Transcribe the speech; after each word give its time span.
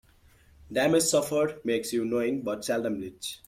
Damage 0.71 1.03
suffered 1.03 1.63
makes 1.63 1.93
you 1.93 2.03
knowing, 2.03 2.41
but 2.41 2.65
seldom 2.65 2.99
rich. 3.01 3.39